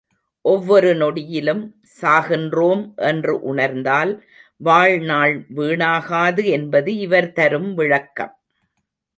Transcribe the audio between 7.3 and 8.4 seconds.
தரும் விளக்கம்.